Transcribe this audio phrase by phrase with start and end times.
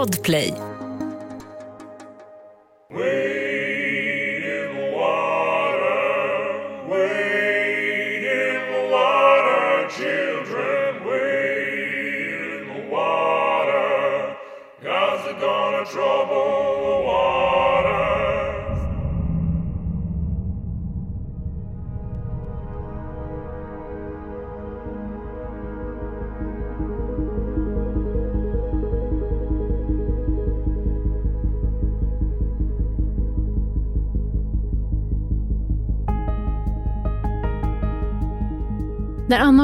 [0.00, 0.69] Podplay.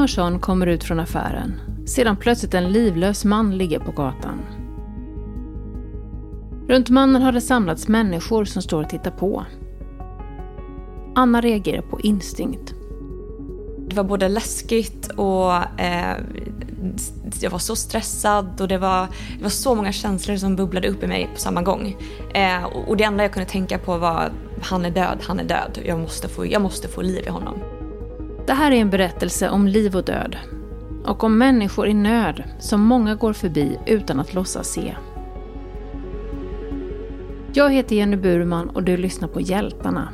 [0.07, 4.41] När kommer ut från affären Sedan plötsligt en livlös man ligger på gatan.
[6.67, 9.45] Runt mannen har det samlats människor som står och tittar på.
[11.15, 12.73] Anna reagerar på instinkt.
[13.89, 16.17] Det var både läskigt och eh,
[17.41, 21.03] jag var så stressad och det var, det var så många känslor som bubblade upp
[21.03, 21.95] i mig på samma gång.
[22.33, 24.31] Eh, och det enda jag kunde tänka på var
[24.61, 25.79] han är död, han är död.
[25.85, 27.76] Jag måste få, jag måste få liv i honom.
[28.47, 30.37] Det här är en berättelse om liv och död.
[31.05, 34.95] Och om människor i nöd som många går förbi utan att låtsas se.
[37.53, 40.09] Jag heter Jenny Burman och du lyssnar på Hjältarna.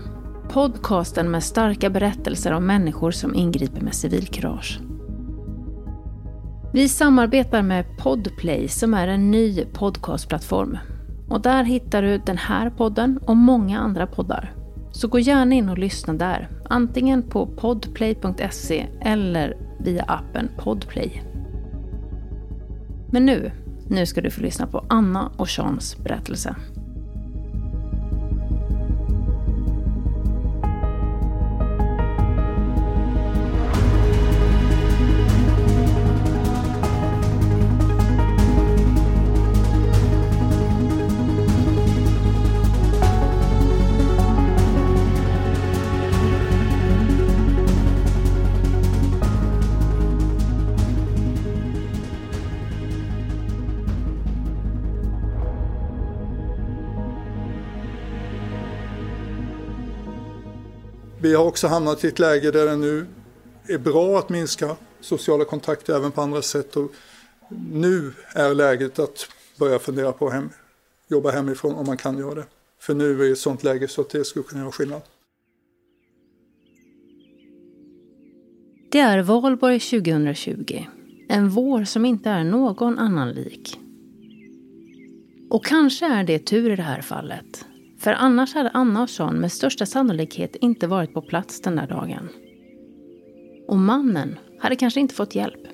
[0.49, 4.79] Podcasten med starka berättelser om människor som ingriper med civilkurage.
[6.73, 10.77] Vi samarbetar med Podplay som är en ny podcastplattform.
[11.29, 14.62] Och där hittar du den här podden och många andra poddar.
[14.93, 21.23] Så gå gärna in och lyssna där, antingen på podplay.se eller via appen Podplay.
[23.11, 23.51] Men nu,
[23.89, 26.55] nu ska du få lyssna på Anna och Seans berättelse.
[61.23, 63.05] Vi har också hamnat i ett läge där det nu
[63.67, 66.75] är bra att minska sociala kontakter även på andra sätt.
[66.75, 66.91] Och
[67.71, 69.29] nu är läget att
[69.59, 70.49] börja fundera på att hem,
[71.07, 72.45] jobba hemifrån om man kan göra det.
[72.79, 75.01] För nu är det ett sånt läge så att det skulle kunna göra skillnad.
[78.91, 80.85] Det är valborg 2020.
[81.29, 83.79] En vår som inte är någon annan lik.
[85.49, 87.65] Och kanske är det tur i det här fallet.
[88.03, 91.87] För annars hade Anna och Sean med största sannolikhet inte varit på plats den där
[91.87, 92.29] dagen.
[93.67, 95.67] Och mannen hade kanske inte fått hjälp.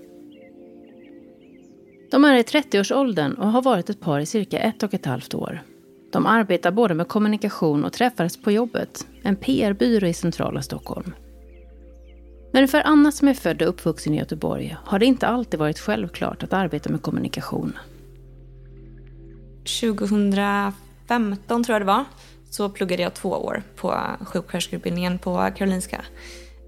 [2.11, 5.33] De är i 30-årsåldern och har varit ett par i cirka ett och ett halvt
[5.33, 5.61] år.
[6.11, 11.13] De arbetar både med kommunikation och träffades på jobbet, en PR-byrå i centrala Stockholm.
[12.51, 15.79] Men för Anna som är född och uppvuxen i Göteborg har det inte alltid varit
[15.79, 17.73] självklart att arbeta med kommunikation.
[21.09, 22.05] 2015 tror jag det var,
[22.49, 26.05] så pluggade jag två år på sjuksköterskeutbildningen på Karolinska.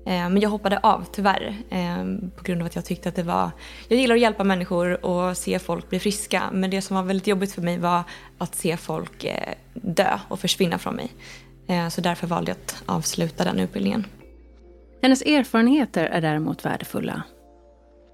[0.05, 3.23] Eh, men jag hoppade av tyvärr eh, på grund av att jag tyckte att det
[3.23, 3.51] var...
[3.87, 6.43] Jag gillar att hjälpa människor och se folk bli friska.
[6.51, 8.03] Men det som var väldigt jobbigt för mig var
[8.37, 11.11] att se folk eh, dö och försvinna från mig.
[11.91, 14.05] Så därför valde jag att avsluta den utbildningen.
[15.01, 17.23] Hennes erfarenheter är däremot värdefulla.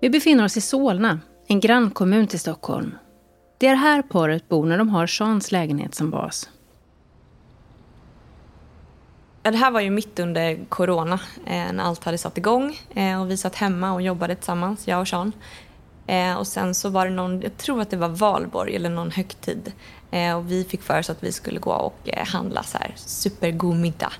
[0.01, 2.91] Vi befinner oss i Solna, en grannkommun till Stockholm.
[3.59, 6.49] Det är här paret bor när de har Seans lägenhet som bas.
[9.41, 13.31] Det här var ju mitt under corona eh, när allt hade satt igång eh, och
[13.31, 15.31] vi satt hemma och jobbade tillsammans, jag och Sean.
[16.07, 19.11] Eh, och sen så var det någon, jag tror att det var valborg eller någon
[19.11, 19.71] högtid.
[20.11, 22.93] Eh, och vi fick för oss att vi skulle gå och eh, handla så här
[22.95, 24.13] supergod middag.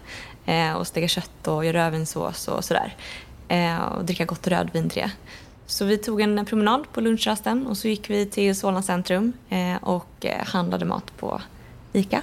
[0.46, 2.96] Eh, och steka kött och göra rödvinssås och sådär.
[3.96, 5.12] och dricka gott rödvin till det.
[5.70, 9.34] Så vi tog en promenad på lunchrasten och så gick vi till Solna centrum
[9.82, 11.42] och handlade mat på
[11.94, 12.22] ICA.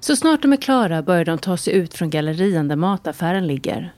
[0.00, 3.94] Så snart de är klara börjar de ta sig ut från gallerian där mataffären ligger.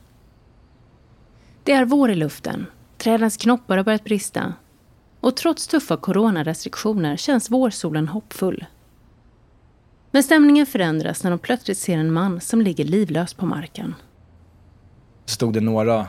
[1.62, 2.66] Det är vår i luften.
[2.98, 4.54] Trädens knoppar har börjat brista.
[5.20, 8.66] Och trots tuffa coronarestriktioner känns vårsolen hoppfull.
[10.10, 13.94] Men stämningen förändras när de plötsligt ser en man som ligger livlös på marken.
[15.24, 16.06] Stod det några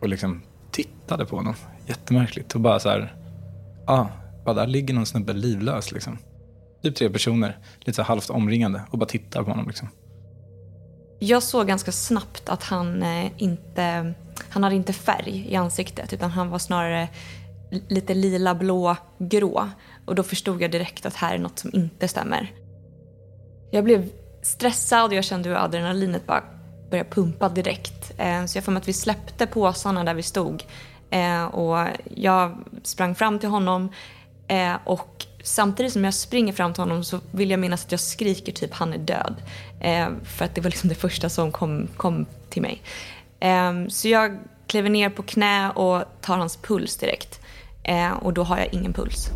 [0.00, 1.54] och liksom tittade på honom.
[1.86, 2.54] Jättemärkligt.
[2.54, 3.14] Och bara så här,
[3.86, 4.06] ah,
[4.44, 6.18] bara där ligger någon snubbe livlös liksom
[6.82, 9.66] typ tre personer, lite så halvt omringande och bara tittar på honom.
[9.66, 9.88] Liksom.
[11.18, 14.14] Jag såg ganska snabbt att han eh, inte
[14.48, 17.08] han hade inte färg i ansiktet utan han var snarare
[17.88, 19.68] lite lila, blå, grå.
[20.06, 22.52] Och då förstod jag direkt att här är något som inte stämmer.
[23.70, 24.08] Jag blev
[24.42, 26.44] stressad och jag kände hur adrenalinet bara
[26.90, 28.12] började pumpa direkt.
[28.18, 30.64] Eh, så jag får mig att vi släppte påsarna där vi stod.
[31.16, 33.88] Eh, och jag sprang fram till honom
[34.48, 38.00] eh, och samtidigt som jag springer fram till honom så vill jag minnas att jag
[38.00, 39.34] skriker typ han är död.
[40.24, 42.82] För att det var liksom det första som kom, kom till mig.
[43.88, 47.40] Så jag kliver ner på knä och tar hans puls direkt.
[48.20, 49.30] Och då har jag ingen puls.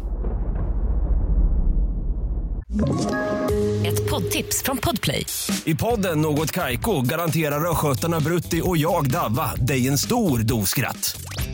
[3.87, 5.27] Ett poddtips från Podplay.
[5.65, 11.21] I podden Något Kaiko garanterar östgötarna Brutti och jag, Davva, dig en stor dos skratt.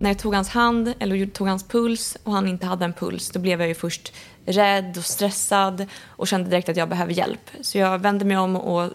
[0.00, 3.30] När jag tog hans hand eller tog hans puls och han inte hade en puls
[3.30, 4.12] då blev jag ju först
[4.46, 7.50] rädd och stressad och kände direkt att jag behöver hjälp.
[7.60, 8.90] Så jag vände mig om och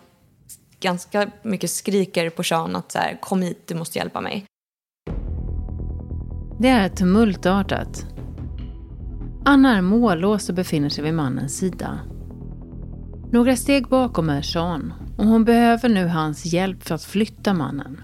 [0.80, 4.46] ganska mycket skriker på Sean att så här, kom hit, du måste hjälpa mig.
[6.60, 8.06] Det är tumultartat.
[9.46, 12.00] Anna är mållås och befinner sig vid mannens sida.
[13.32, 18.02] Några steg bakom är Sean och hon behöver nu hans hjälp för att flytta mannen.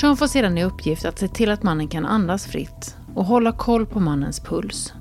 [0.00, 3.52] Sean får sedan i uppgift att se till att mannen kan andas fritt och hålla
[3.52, 4.92] koll på mannens puls.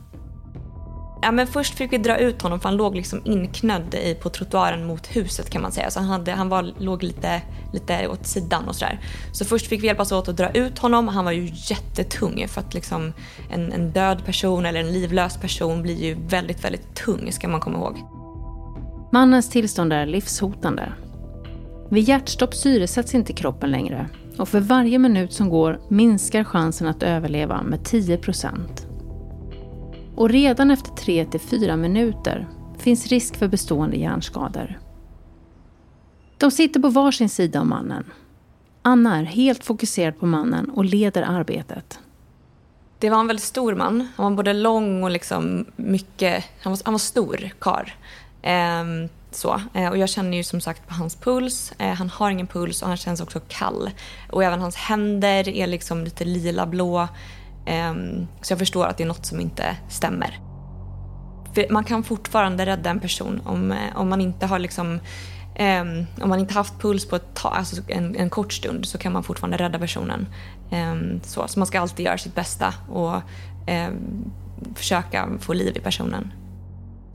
[1.22, 4.86] Ja, men först fick vi dra ut honom för han låg liksom inknödd på trottoaren
[4.86, 5.92] mot huset kan man säga.
[5.92, 7.42] Så han, hade, han var, låg lite,
[7.74, 9.00] lite åt sidan och sådär.
[9.32, 11.08] Så först fick vi hjälpas åt att dra ut honom.
[11.08, 13.14] Han var ju jättetung för att liksom
[13.52, 17.60] en, en död person eller en livlös person blir ju väldigt, väldigt tung ska man
[17.60, 17.98] komma ihåg.
[19.12, 20.94] Mannens tillstånd är livshotande.
[21.90, 27.04] Vid hjärtstopp syresätts inte kroppen längre och för varje minut som går minskar chansen att
[27.04, 28.20] överleva med 10
[30.16, 32.48] Och redan efter 3 4 minuter
[32.78, 34.80] finns risk för bestående hjärnskador.
[36.38, 38.12] De sitter på varsin sida om mannen.
[38.82, 42.00] Anna är helt fokuserad på mannen och leder arbetet.
[43.00, 44.08] Det var en väldigt stor man.
[44.16, 46.44] Han var både lång och liksom mycket...
[46.62, 47.90] Han var, han var stor karl.
[48.42, 49.62] Ehm, så.
[49.74, 51.74] Eh, och jag känner ju som sagt på hans puls.
[51.78, 53.90] Eh, han har ingen puls och han känns också kall.
[54.32, 57.08] Och även hans händer är liksom lite lila-blå.
[57.66, 60.40] Ehm, så jag förstår att det är något som inte stämmer.
[61.54, 65.00] För man kan fortfarande rädda en person om, eh, om man inte har liksom
[65.60, 68.98] Um, om man inte haft puls på ett tag, alltså en, en, kort stund så
[68.98, 70.28] kan man fortfarande rädda personen.
[70.72, 74.32] Um, så, så man ska alltid göra sitt bästa och um,
[74.76, 76.32] försöka få liv i personen.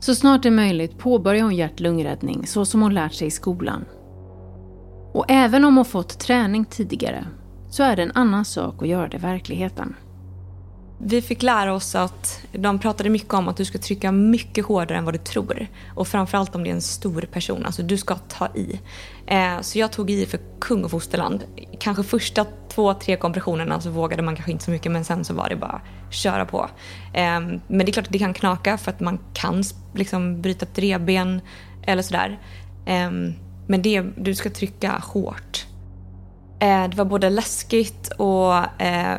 [0.01, 3.85] Så snart det är möjligt påbörjar hon hjärt-lungräddning så som hon lärt sig i skolan.
[5.13, 7.27] Och även om hon fått träning tidigare
[7.69, 9.95] så är det en annan sak att göra det i verkligheten.
[11.03, 14.97] Vi fick lära oss att de pratade mycket om att du ska trycka mycket hårdare
[14.97, 15.67] än vad du tror.
[15.95, 18.79] Och framförallt om det är en stor person, alltså du ska ta i.
[19.27, 21.43] Eh, så jag tog i för kung och fosterland.
[21.79, 25.33] Kanske första två, tre kompressionerna så vågade man kanske inte så mycket men sen så
[25.33, 26.69] var det bara köra på.
[27.13, 29.63] Eh, men det är klart att det kan knaka för att man kan
[29.95, 31.41] liksom bryta ett revben
[31.83, 32.39] eller sådär.
[32.85, 33.11] Eh,
[33.67, 35.65] men det, du ska trycka hårt.
[36.61, 39.17] Eh, det var både läskigt och eh,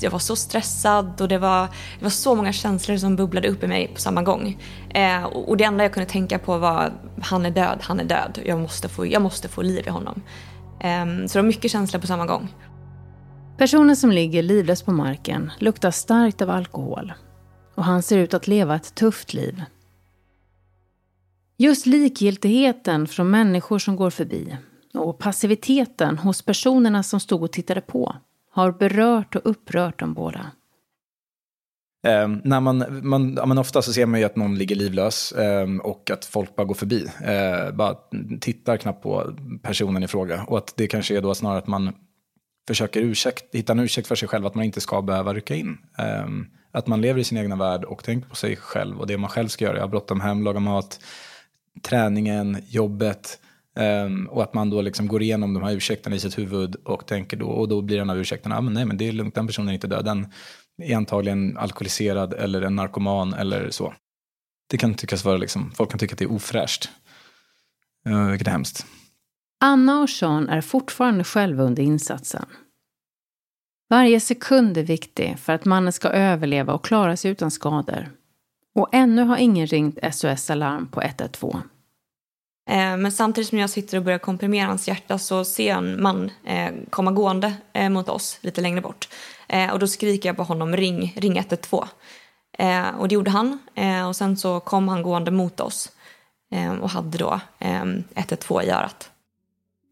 [0.00, 1.62] jag var så stressad och det var,
[1.98, 4.62] det var så många känslor som bubblade upp i mig på samma gång.
[4.90, 6.92] Eh, och det enda jag kunde tänka på var
[7.22, 8.38] han är död, han är död.
[8.44, 10.22] Jag måste få, jag måste få liv i honom.
[10.80, 12.54] Ehm, så det var mycket känslor på samma gång.
[13.58, 17.12] Personen som ligger livlös på marken luktar starkt av alkohol
[17.74, 19.64] och han ser ut att leva ett tufft liv.
[21.58, 24.56] Just likgiltigheten från människor som går förbi
[24.94, 28.16] och passiviteten hos personerna som stod och tittade på
[28.50, 30.50] har berört och upprört dem båda.
[32.06, 35.32] Eh, när man, man, ja, men ofta så ser man ju att någon ligger livlös
[35.32, 37.06] eh, och att folk bara går förbi.
[37.24, 37.96] Eh, bara
[38.40, 40.44] tittar knappt på personen i fråga.
[40.46, 41.92] Och att det kanske är då snarare att man
[42.68, 45.78] försöker ursäkt, hitta en ursäkt för sig själv att man inte ska behöva rycka in.
[45.98, 49.18] Ehm, att man lever i sin egna värld och tänker på sig själv och det
[49.18, 49.76] man själv ska göra.
[49.76, 51.00] Jag har bråttom hem, laga mat,
[51.82, 53.38] träningen, jobbet.
[53.76, 57.06] Um, och att man då liksom går igenom de här ursäkterna i sitt huvud och
[57.06, 59.34] tänker då, och då blir en av ursäkterna, ah, men nej men det är lugnt,
[59.34, 60.32] den personen är inte död, den
[60.82, 63.94] är antagligen alkoholiserad eller en narkoman eller så.
[64.70, 66.88] Det kan tyckas vara liksom, folk kan tycka att det är ofräscht.
[68.08, 68.86] Uh, vilket är hemskt.
[69.60, 72.46] Anna och Sean är fortfarande själva under insatsen.
[73.90, 78.10] Varje sekund är viktig för att mannen ska överleva och klara sig utan skador.
[78.74, 81.60] Och ännu har ingen ringt SOS Alarm på 112.
[82.70, 86.02] Eh, men samtidigt som jag sitter och börjar komprimera hans hjärta så ser jag en
[86.02, 89.08] man eh, komma gående eh, mot oss lite längre bort.
[89.72, 91.86] Och då skriker jag på honom ring, ring 112.
[92.98, 93.58] Och det gjorde han.
[94.08, 95.92] Och sen så kom han gående mot oss
[96.80, 97.40] och hade då
[98.14, 99.10] 112 i örat.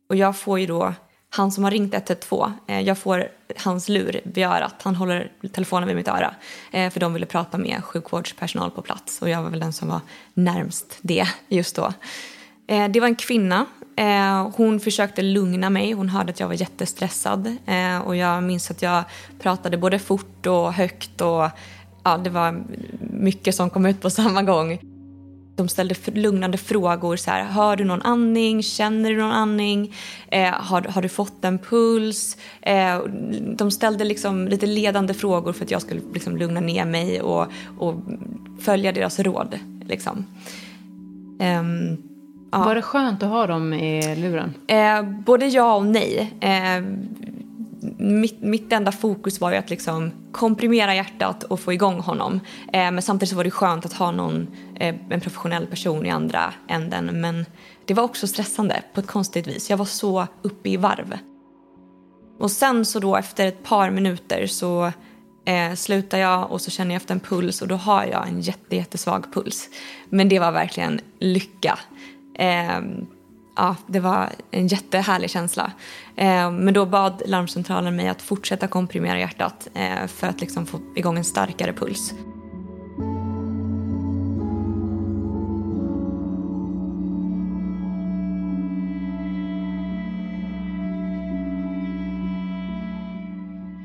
[0.08, 0.94] Och jag får ju då,
[1.30, 4.74] han som har ringt 112, jag får hans lur vid örat.
[4.82, 6.34] Han håller telefonen vid mitt öra.
[6.70, 10.00] För de ville prata med sjukvårdspersonal på plats och jag var väl den som var
[10.34, 11.92] närmst det just då.
[12.68, 13.66] Eh, det var en kvinna.
[13.96, 15.92] Eh, hon försökte lugna mig.
[15.92, 17.56] Hon hörde att jag var jättestressad.
[17.66, 19.04] Eh, och jag minns att jag
[19.38, 21.20] pratade både fort och högt.
[21.20, 21.48] Och,
[22.04, 22.64] ja, det var
[23.00, 24.78] mycket som kom ut på samma gång.
[25.56, 27.16] De ställde lugnande frågor.
[27.16, 28.62] Så här, Hör du någon andning?
[28.62, 29.94] Känner du någon andning?
[30.30, 32.36] Eh, har, har du fått en puls?
[32.62, 32.98] Eh,
[33.56, 37.46] de ställde liksom lite ledande frågor för att jag skulle liksom lugna ner mig och,
[37.78, 37.94] och
[38.60, 39.58] följa deras råd.
[39.86, 40.26] Liksom.
[41.40, 42.07] Um,
[42.50, 42.58] Ja.
[42.58, 44.54] Var det skönt att ha dem i luren?
[44.66, 46.34] Eh, både ja och nej.
[46.40, 46.84] Eh,
[47.98, 52.40] mitt, mitt enda fokus var ju att liksom komprimera hjärtat och få igång honom.
[52.72, 56.10] Eh, men samtidigt så var det skönt att ha någon, eh, en professionell person i
[56.10, 57.20] andra änden.
[57.20, 57.46] Men
[57.84, 59.70] det var också stressande på ett konstigt vis.
[59.70, 61.18] Jag var så uppe i varv.
[62.38, 64.92] Och sen så då efter ett par minuter så
[65.44, 68.40] eh, slutar jag och så känner jag efter en puls och då har jag en
[68.40, 69.68] jätte, jättesvag puls.
[70.08, 71.78] Men det var verkligen lycka.
[72.38, 72.80] Eh,
[73.56, 75.72] ja, det var en jättehärlig känsla.
[76.16, 80.80] Eh, men då bad larmcentralen mig att fortsätta komprimera hjärtat eh, för att liksom få
[80.96, 82.14] igång en starkare puls.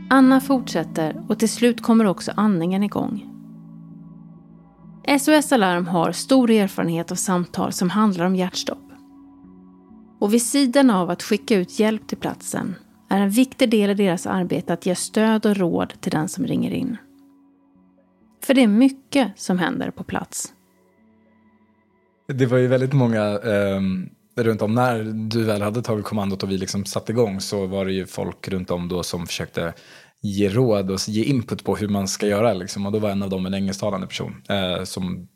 [0.10, 3.33] Anna fortsätter och till slut kommer också andningen igång.
[5.08, 8.92] SOS Alarm har stor erfarenhet av samtal som handlar om hjärtstopp.
[10.20, 12.76] Och vid sidan av att skicka ut hjälp till platsen
[13.10, 16.46] är en viktig del i deras arbete att ge stöd och råd till den som
[16.46, 16.98] ringer in.
[18.44, 20.54] För det är mycket som händer på plats.
[22.28, 23.82] Det var ju väldigt många eh,
[24.36, 27.86] runt om när du väl hade tagit kommandot och vi liksom satte igång så var
[27.86, 29.74] det ju folk runt om då som försökte
[30.24, 32.54] ge råd och ge input på hur man ska göra.
[32.54, 32.86] Liksom.
[32.86, 35.28] Och då var en av dem en engelsktalande person eh, som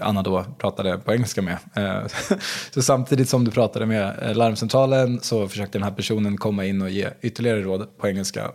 [0.00, 1.58] Anna då pratade på engelska med.
[1.74, 2.06] Eh,
[2.70, 6.82] så samtidigt som du pratade med eh, larmcentralen så försökte den här personen komma in
[6.82, 8.50] och ge ytterligare råd på engelska.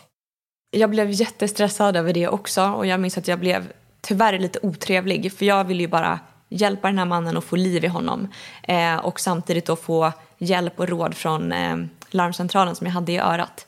[0.72, 3.72] Jag blev jättestressad över det också och jag minns att jag blev
[4.02, 7.84] tyvärr lite otrevlig för jag ville ju bara hjälpa den här mannen och få liv
[7.84, 8.28] i honom
[8.64, 11.78] eh, och samtidigt då få hjälp och råd från eh,
[12.10, 13.66] larmcentralen som jag hade i örat.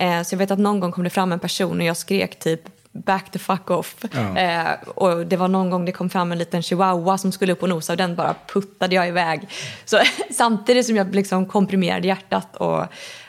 [0.00, 2.38] Eh, så jag vet att någon gång kom det fram en person och jag skrek
[2.38, 2.60] typ
[2.92, 3.96] back the fuck off.
[4.12, 4.38] Ja.
[4.38, 7.62] Eh, och det var någon gång det kom fram en liten chihuahua som skulle upp
[7.62, 9.48] och nosa och den bara puttade jag iväg.
[9.84, 9.98] Så
[10.30, 12.84] samtidigt som jag liksom komprimerade hjärtat och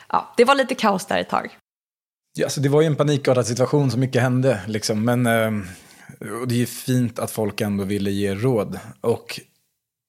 [0.08, 1.48] ja, det var lite kaos där ett tag.
[2.38, 5.04] Ja, alltså det var ju en panikartad situation, så mycket hände liksom.
[5.04, 5.50] Men eh,
[6.40, 8.78] och det är ju fint att folk ändå ville ge råd.
[9.00, 9.40] Och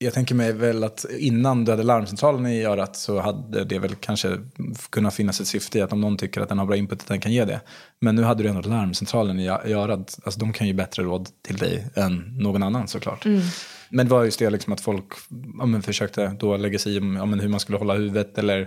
[0.01, 3.95] jag tänker mig väl att innan du hade larmcentralen i örat så hade det väl
[3.95, 4.37] kanske
[4.89, 7.07] kunnat finnas ett syfte i att om någon tycker att den har bra input att
[7.07, 7.61] den kan ge det.
[7.99, 10.19] Men nu hade du ändå larmcentralen i örat.
[10.23, 13.25] Alltså de kan ju bättre råd till dig än någon annan såklart.
[13.25, 13.41] Mm.
[13.89, 15.05] Men det var just det liksom att folk
[15.59, 18.59] ja, men försökte då lägga sig i ja, men hur man skulle hålla huvudet eller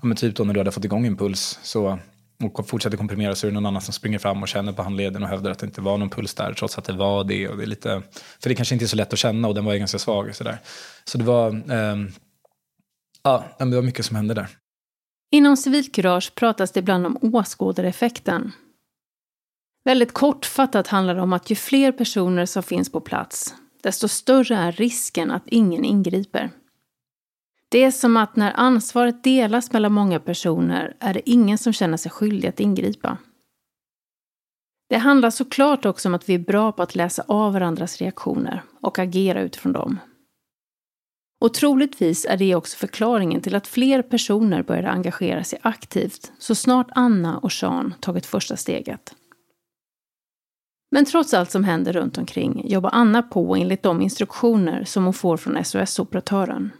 [0.00, 1.98] ja, men typ då när du hade fått igång en puls så
[2.42, 5.22] och fortsätter komprimera så är det någon annan som springer fram och känner på handleden
[5.22, 7.48] och hävdar att det inte var någon puls där trots att det var det.
[7.48, 8.02] Och det är lite,
[8.40, 10.34] för det kanske inte är så lätt att känna och den var ju ganska svag.
[10.34, 10.58] Så, där.
[11.04, 11.96] så det var, eh,
[13.22, 14.48] ja, det var mycket som hände där.
[15.30, 18.52] Inom civilkurage pratas det ibland om åskådareffekten.
[19.84, 24.56] Väldigt kortfattat handlar det om att ju fler personer som finns på plats, desto större
[24.56, 26.50] är risken att ingen ingriper.
[27.68, 31.96] Det är som att när ansvaret delas mellan många personer är det ingen som känner
[31.96, 33.18] sig skyldig att ingripa.
[34.88, 38.62] Det handlar såklart också om att vi är bra på att läsa av varandras reaktioner
[38.80, 39.98] och agera utifrån dem.
[41.40, 46.54] Och troligtvis är det också förklaringen till att fler personer började engagera sig aktivt så
[46.54, 49.14] snart Anna och Sean tagit första steget.
[50.90, 55.14] Men trots allt som händer runt omkring jobbar Anna på enligt de instruktioner som hon
[55.14, 56.72] får från SOS-operatören.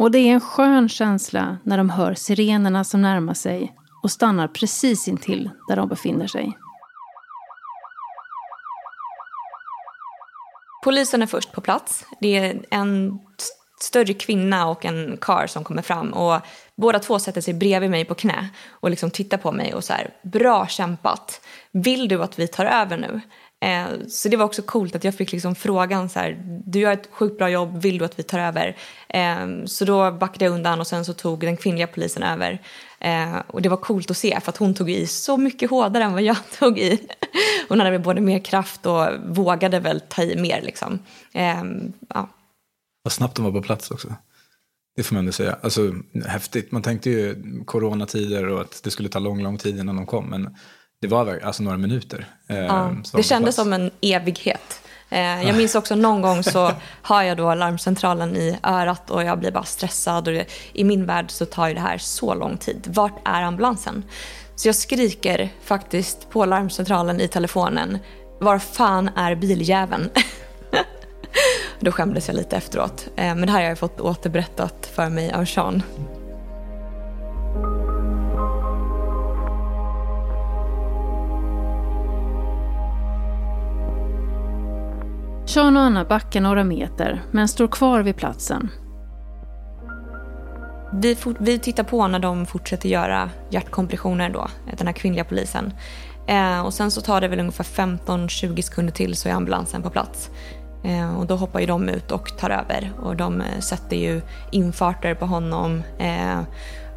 [0.00, 4.48] Och det är en skön känsla när de hör sirenerna som närmar sig och stannar
[4.48, 6.58] precis intill där de befinner sig.
[10.84, 12.04] Polisen är först på plats.
[12.20, 13.18] Det är en
[13.80, 16.12] större kvinna och en kar som kommer fram.
[16.12, 16.40] Och
[16.76, 19.92] båda två sätter sig bredvid mig på knä och liksom tittar på mig och så
[19.92, 21.40] här, bra kämpat.
[21.72, 23.20] Vill du att vi tar över nu?
[23.60, 26.92] Eh, så det var också coolt att jag fick liksom frågan så här, du gör
[26.92, 28.76] ett sjukt bra jobb, vill du att vi tar över?
[29.08, 32.62] Eh, så då backade jag undan och sen så tog den kvinnliga polisen över.
[33.00, 36.04] Eh, och det var coolt att se för att hon tog i så mycket hårdare
[36.04, 36.98] än vad jag tog i.
[37.68, 40.98] hon hade både mer kraft och vågade väl ta i mer liksom.
[41.32, 42.28] Ehm, ja.
[43.02, 44.14] Vad snabbt de var på plats också.
[44.96, 45.58] Det får man ändå säga.
[45.62, 45.94] Alltså
[46.26, 46.72] häftigt.
[46.72, 50.26] Man tänkte ju coronatider och att det skulle ta lång, lång tid innan de kom.
[50.26, 50.56] Men
[51.00, 52.26] det var alltså några minuter.
[52.48, 54.80] Eh, ja, det kändes som en evighet.
[55.10, 59.38] Eh, jag minns också någon gång så har jag då larmcentralen i örat och jag
[59.38, 60.28] blir bara stressad.
[60.28, 60.34] Och
[60.72, 62.86] I min värld så tar ju det här så lång tid.
[62.86, 64.04] Vart är ambulansen?
[64.56, 67.98] Så jag skriker faktiskt på larmcentralen i telefonen.
[68.40, 70.10] Var fan är biljäveln?
[71.80, 73.08] Då skämdes jag lite efteråt.
[73.16, 75.82] Eh, men det här har jag fått återberättat för mig av Sean.
[85.50, 88.68] Sean och Anna backar några meter, men står kvar vid platsen.
[90.92, 95.72] Vi, vi tittar på när de fortsätter göra hjärtkompressioner då, eh, den här kvinnliga polisen.
[96.26, 99.90] Eh, och sen så tar det väl ungefär 15-20 sekunder till så är ambulansen på
[99.90, 100.30] plats.
[100.84, 104.20] Eh, och då hoppar ju de ut och tar över och de eh, sätter ju
[104.52, 106.40] infarter på honom eh,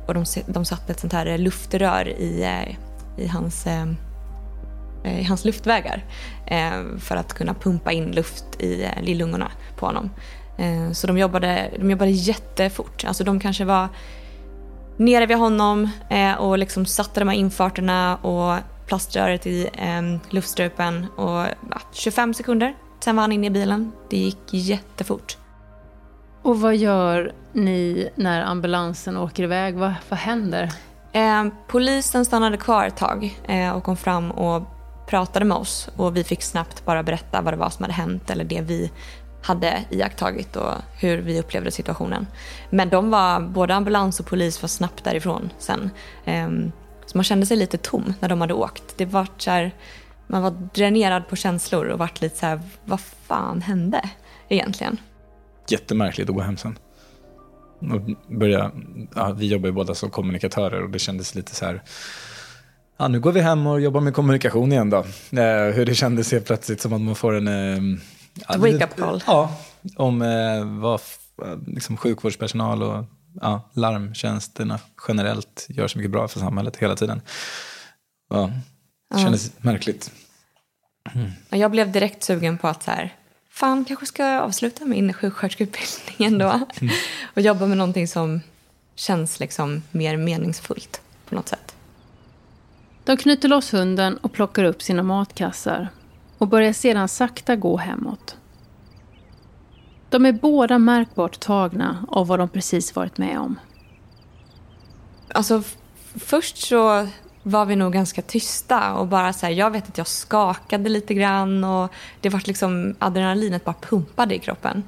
[0.07, 2.75] och de, de satte ett sånt här luftrör i, eh,
[3.23, 3.85] i hans Eh,
[5.03, 6.03] i hans luftvägar
[6.45, 10.09] eh, för att kunna pumpa in luft i, eh, i lungorna på honom.
[10.93, 13.05] Så de jobbade, de jobbade jättefort.
[13.05, 13.89] Alltså de kanske var
[14.97, 15.89] nere vid honom
[16.39, 18.57] och liksom satte de här infarterna och
[18.87, 19.69] plaströret i
[20.29, 21.45] luftstrupen och
[21.91, 22.73] 25 sekunder.
[23.03, 23.91] Sen var han inne i bilen.
[24.09, 25.37] Det gick jättefort.
[26.41, 29.75] Och vad gör ni när ambulansen åker iväg?
[29.75, 30.69] Vad, vad händer?
[31.11, 34.63] Eh, polisen stannade kvar ett tag eh, och kom fram och
[35.13, 38.29] pratade med oss och vi fick snabbt bara berätta vad det var som hade hänt
[38.29, 38.91] eller det vi
[39.41, 42.27] hade iakttagit och hur vi upplevde situationen.
[42.69, 45.89] Men de var, både ambulans och polis var snabbt därifrån sen.
[46.25, 46.71] Ehm,
[47.05, 48.97] så man kände sig lite tom när de hade åkt.
[48.97, 49.71] Det var så här,
[50.27, 54.09] man var dränerad på känslor och vart lite så här, vad fan hände
[54.49, 54.97] egentligen?
[55.67, 56.77] Jättemärkligt att gå hem sen.
[57.79, 58.01] Och
[58.39, 58.71] börja,
[59.15, 61.83] ja, vi jobbar ju båda som kommunikatörer och det kändes lite så här
[63.03, 64.97] Ja, nu går vi hem och jobbar med kommunikation igen då.
[64.97, 67.47] Eh, hur det kändes helt plötsligt som att man får en...
[67.47, 69.23] Eh, Wake-up call.
[69.27, 69.57] Ja,
[69.95, 71.01] om eh, vad
[71.67, 73.05] liksom sjukvårdspersonal och
[73.41, 77.21] ja, larmtjänsterna generellt gör så mycket bra för samhället hela tiden.
[78.29, 78.51] Ja,
[79.13, 79.51] det kändes ja.
[79.71, 80.11] märkligt.
[81.15, 81.31] Mm.
[81.49, 83.15] Jag blev direkt sugen på att så här,
[83.49, 86.67] fan kanske ska jag avsluta min sjuksköterskeutbildning ändå.
[86.81, 86.93] Mm.
[87.33, 88.41] och jobba med någonting som
[88.95, 91.75] känns liksom mer meningsfullt på något sätt.
[93.05, 95.89] De knyter loss hunden och plockar upp sina matkassar
[96.37, 98.37] och börjar sedan sakta gå hemåt.
[100.09, 103.59] De är båda märkbart tagna av vad de precis varit med om.
[105.33, 105.63] Alltså,
[106.15, 107.07] först så
[107.43, 111.13] var vi nog ganska tysta och bara så här, jag vet att jag skakade lite
[111.13, 114.83] grann och det var liksom adrenalinet bara pumpade i kroppen.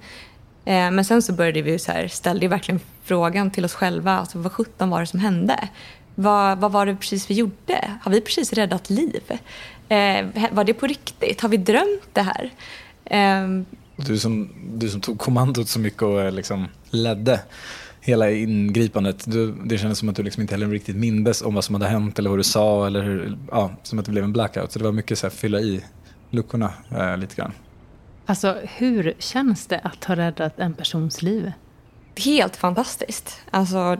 [0.65, 4.39] Eh, men sen så började vi så här, ställde verkligen frågan till oss själva, alltså
[4.39, 5.69] vad sjutton var det som hände?
[6.15, 7.91] Vad, vad var det precis vi gjorde?
[8.01, 9.23] Har vi precis räddat liv?
[9.89, 11.41] Eh, var det på riktigt?
[11.41, 12.51] Har vi drömt det här?
[13.05, 13.47] Eh,
[13.95, 17.41] du, som, du som tog kommandot så mycket och liksom ledde
[18.01, 19.31] hela ingripandet.
[19.31, 21.87] Du, det kändes som att du liksom inte heller riktigt mindes om vad som hade
[21.87, 22.87] hänt eller vad du sa.
[22.87, 24.71] Eller hur, ja, som att det blev en blackout.
[24.71, 25.83] Så det var mycket så här, fylla i
[26.29, 27.51] luckorna eh, lite grann.
[28.25, 31.51] Alltså hur känns det att ha räddat en persons liv?
[32.15, 33.41] Helt fantastiskt.
[33.51, 33.97] Alltså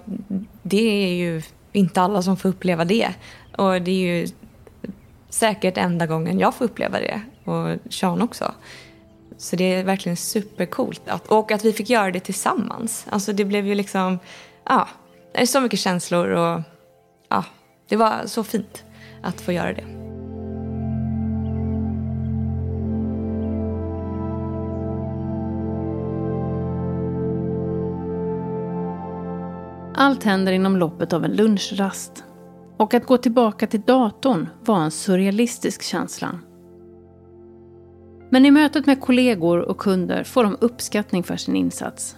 [0.63, 1.41] det är ju
[1.75, 3.13] inte alla som får uppleva det.
[3.57, 4.27] Och det är ju
[5.29, 7.21] säkert enda gången jag får uppleva det.
[7.43, 8.51] Och Sean också.
[9.37, 11.01] Så det är verkligen supercoolt.
[11.07, 13.05] Att, och att vi fick göra det tillsammans.
[13.09, 14.19] Alltså det blev ju liksom,
[14.65, 14.87] ja,
[15.33, 16.61] det är så mycket känslor och
[17.29, 17.43] ja,
[17.87, 18.83] det var så fint
[19.21, 20.04] att få göra det.
[29.97, 32.23] Allt händer inom loppet av en lunchrast.
[32.77, 36.39] Och att gå tillbaka till datorn var en surrealistisk känsla.
[38.29, 42.15] Men i mötet med kollegor och kunder får de uppskattning för sin insats.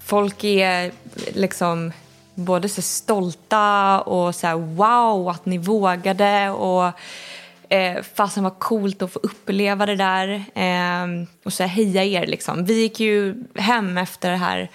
[0.00, 0.92] Folk är
[1.34, 1.92] liksom
[2.34, 6.92] både så stolta och så här, wow att ni vågade och
[7.68, 12.26] eh, fasen var coolt att få uppleva det där eh, och så här, heja er
[12.26, 12.64] liksom.
[12.64, 14.70] Vi gick ju hem efter det här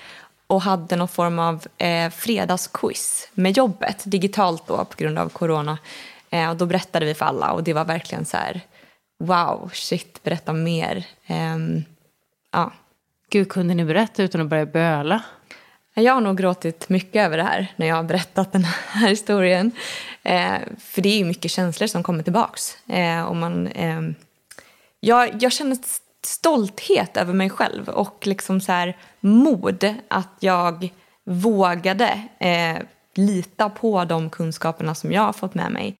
[0.53, 5.77] och hade någon form av eh, fredagsquiz med jobbet, digitalt då på grund av corona.
[6.29, 8.61] Eh, och då berättade vi för alla och det var verkligen så här,
[9.19, 11.05] wow, shit, berätta mer.
[11.29, 11.83] Um,
[12.51, 12.71] ja.
[13.29, 15.23] Gud, kunde ni berätta utan att börja böla?
[15.93, 19.71] Jag har nog gråtit mycket över det här när jag har berättat den här historien.
[20.23, 22.77] Eh, för det är ju mycket känslor som kommer tillbaks.
[22.87, 24.01] Eh, och man, eh,
[24.99, 25.77] jag, jag känner
[26.25, 30.89] stolthet över mig själv och liksom så här, mod att jag
[31.25, 32.77] vågade eh,
[33.15, 35.95] lita på de kunskaperna som jag har fått med mig.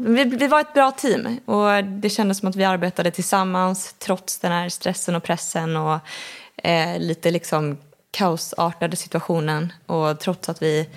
[0.00, 4.38] Vi, vi, var ett bra team och det kändes som att vi arbetade tillsammans trots
[4.38, 5.98] den här stressen och pressen och
[6.56, 7.76] eh, lite liksom
[8.10, 9.72] kaosartade situationen.
[9.86, 10.88] Och trots att vi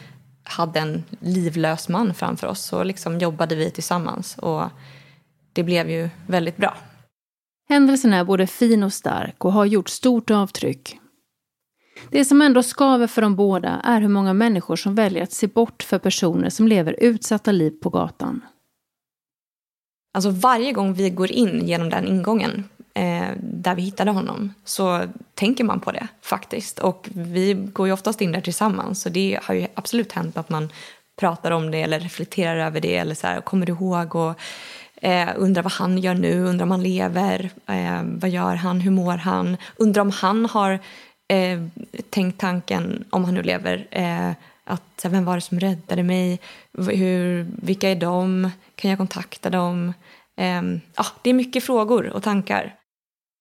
[0.43, 4.63] hade en livlös man framför oss så liksom jobbade vi tillsammans och
[5.53, 6.77] det blev ju väldigt bra.
[7.69, 10.99] Händelsen är både fin och stark och har gjort stort avtryck.
[12.09, 15.47] Det som ändå skaver för de båda är hur många människor som väljer att se
[15.47, 18.41] bort för personer som lever utsatta liv på gatan.
[20.13, 25.01] Alltså varje gång vi går in genom den ingången eh, där vi hittade honom så
[25.33, 26.79] tänker man på det faktiskt.
[26.79, 30.49] Och vi går ju oftast in där tillsammans så det har ju absolut hänt att
[30.49, 30.69] man
[31.19, 34.39] pratar om det eller reflekterar över det eller så här, kommer du ihåg och
[35.01, 38.91] eh, undrar vad han gör nu, undrar om han lever, eh, vad gör han, hur
[38.91, 40.79] mår han, undrar om han har
[41.27, 41.59] eh,
[42.09, 44.31] tänkt tanken, om han nu lever, eh,
[44.63, 46.39] att vem var det som räddade mig,
[46.77, 49.93] hur, vilka är de, kan jag kontakta dem?
[50.37, 50.61] Eh,
[50.95, 52.75] ah, det är mycket frågor och tankar.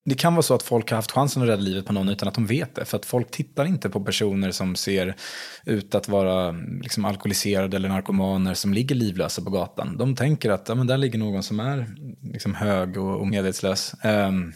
[0.04, 2.28] Det kan vara så att folk har haft chansen att rädda livet på någon utan
[2.28, 2.84] att de vet det.
[2.84, 5.16] För att folk tittar inte på personer som ser
[5.64, 6.50] ut att vara
[6.82, 9.96] liksom, alkoholiserade eller narkomaner som ligger livlösa på gatan.
[9.96, 11.86] De tänker att ja, men där ligger någon som är
[12.22, 13.94] liksom, hög och, och medvetslös.
[14.04, 14.52] Um,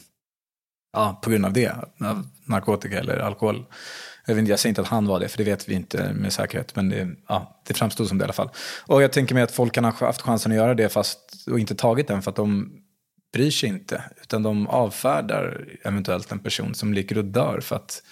[0.93, 3.65] ja, på grund av det, av narkotika eller alkohol.
[4.27, 6.33] Jag, vet jag säger inte att han var det, för det vet vi inte med
[6.33, 6.77] säkerhet.
[6.77, 8.51] Men det, ja, det framstod som det i alla fall.
[8.87, 11.19] Och jag tänker mig att folk kan ha haft chansen att göra det fast,
[11.51, 12.73] och inte tagit den för att de
[13.35, 14.03] bryr sig inte.
[14.23, 18.03] Utan de avfärdar eventuellt en person som ligger och dör för att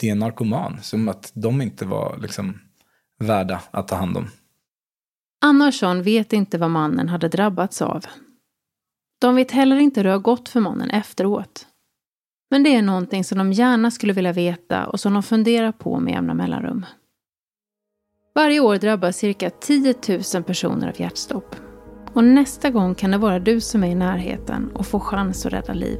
[0.00, 0.78] det är en narkoman.
[0.82, 2.60] Som att de inte var liksom
[3.18, 4.28] värda att ta hand om.
[5.40, 8.04] Anna och Sean vet inte vad mannen hade drabbats av.
[9.20, 11.66] De vet heller inte hur det har gått för mannen efteråt.
[12.50, 16.00] Men det är någonting som de gärna skulle vilja veta och som de funderar på
[16.00, 16.86] med jämna mellanrum.
[18.34, 19.94] Varje år drabbas cirka 10
[20.34, 21.67] 000 personer av hjärtstopp.
[22.18, 25.52] Och nästa gång kan det vara du som är i närheten och får chans att
[25.52, 25.98] rädda liv.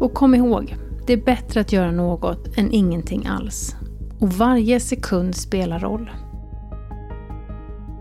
[0.00, 3.76] Och kom ihåg, det är bättre att göra något än ingenting alls.
[4.18, 6.10] Och varje sekund spelar roll.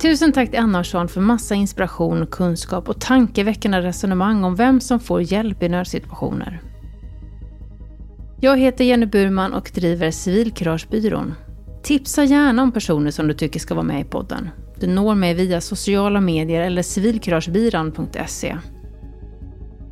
[0.01, 4.99] Tusen tack till Anna Sean för massa inspiration, kunskap och tankeväckande resonemang om vem som
[4.99, 6.61] får hjälp i nödsituationer.
[8.39, 11.33] Jag heter Jenny Burman och driver Civilkuragebyrån.
[11.83, 14.49] Tipsa gärna om personer som du tycker ska vara med i podden.
[14.79, 18.57] Du når mig via sociala medier eller civilkuragebyrån.se.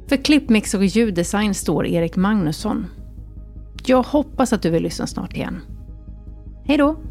[0.08, 2.86] För klippmix och ljuddesign står Erik Magnusson.
[3.86, 5.62] Jag hoppas att du vill lyssna snart igen.
[6.65, 7.11] Hej då!